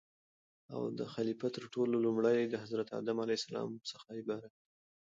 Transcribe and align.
او 0.73 0.81
داخليفه 0.99 1.47
تر 1.55 1.63
ټولو 1.73 1.93
لومړى 2.05 2.35
دحضرت 2.55 2.87
ادم 2.99 3.17
عليه 3.23 3.37
السلام 3.41 3.69
څخه 3.89 4.07
عبارت 4.19 4.51
دى 4.57 4.61